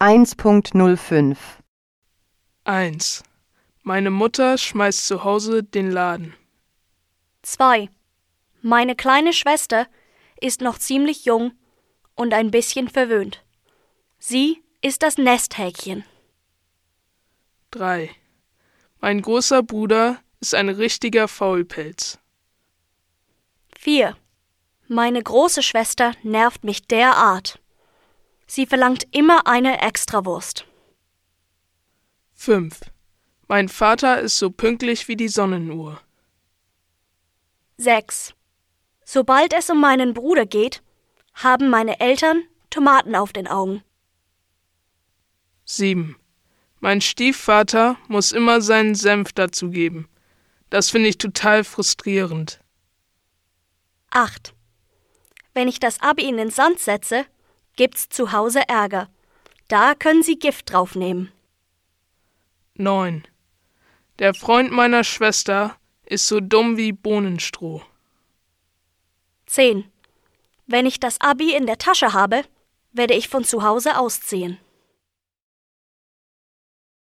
1.05 0.00 1.36
1. 2.62 3.24
Meine 3.82 4.10
Mutter 4.10 4.56
schmeißt 4.56 5.04
zu 5.04 5.24
Hause 5.24 5.64
den 5.64 5.90
Laden. 5.90 6.34
2. 7.42 7.88
Meine 8.62 8.94
kleine 8.94 9.32
Schwester 9.32 9.88
ist 10.40 10.60
noch 10.60 10.78
ziemlich 10.78 11.24
jung 11.24 11.50
und 12.14 12.32
ein 12.32 12.52
bisschen 12.52 12.88
verwöhnt. 12.88 13.44
Sie 14.20 14.62
ist 14.82 15.02
das 15.02 15.18
Nesthäkchen. 15.18 16.04
3. 17.72 18.08
Mein 19.00 19.20
großer 19.20 19.64
Bruder 19.64 20.22
ist 20.38 20.54
ein 20.54 20.68
richtiger 20.68 21.26
Faulpelz. 21.26 22.20
4. 23.76 24.16
Meine 24.86 25.20
große 25.20 25.64
Schwester 25.64 26.12
nervt 26.22 26.62
mich 26.62 26.86
derart. 26.86 27.58
Sie 28.50 28.66
verlangt 28.66 29.06
immer 29.10 29.46
eine 29.46 29.82
Extrawurst. 29.82 30.64
5. 32.34 32.80
Mein 33.46 33.68
Vater 33.68 34.20
ist 34.20 34.38
so 34.38 34.50
pünktlich 34.50 35.06
wie 35.06 35.16
die 35.16 35.28
Sonnenuhr. 35.28 36.00
6. 37.76 38.34
Sobald 39.04 39.52
es 39.52 39.68
um 39.68 39.80
meinen 39.80 40.14
Bruder 40.14 40.46
geht, 40.46 40.82
haben 41.34 41.68
meine 41.68 42.00
Eltern 42.00 42.42
Tomaten 42.70 43.14
auf 43.14 43.32
den 43.32 43.46
Augen. 43.46 43.82
7. 45.64 46.16
Mein 46.80 47.02
Stiefvater 47.02 47.98
muss 48.08 48.32
immer 48.32 48.62
seinen 48.62 48.94
Senf 48.94 49.32
dazugeben. 49.32 50.08
Das 50.70 50.90
finde 50.90 51.10
ich 51.10 51.18
total 51.18 51.64
frustrierend. 51.64 52.60
8. 54.10 54.54
Wenn 55.52 55.68
ich 55.68 55.80
das 55.80 56.00
Abi 56.00 56.26
in 56.26 56.38
den 56.38 56.50
Sand 56.50 56.78
setze, 56.78 57.26
gibt's 57.78 58.08
zu 58.08 58.32
Hause 58.32 58.68
Ärger. 58.68 59.08
Da 59.68 59.94
können 59.94 60.22
Sie 60.22 60.38
Gift 60.38 60.72
draufnehmen. 60.72 61.32
9. 62.74 63.26
Der 64.18 64.34
Freund 64.34 64.72
meiner 64.72 65.04
Schwester 65.04 65.76
ist 66.04 66.26
so 66.26 66.40
dumm 66.40 66.76
wie 66.76 66.92
Bohnenstroh. 66.92 67.82
10. 69.46 69.84
Wenn 70.66 70.86
ich 70.86 70.98
das 70.98 71.20
Abi 71.20 71.54
in 71.54 71.66
der 71.66 71.78
Tasche 71.78 72.12
habe, 72.12 72.42
werde 72.92 73.14
ich 73.14 73.28
von 73.28 73.44
zu 73.44 73.62
Hause 73.62 73.96
ausziehen. 73.96 74.58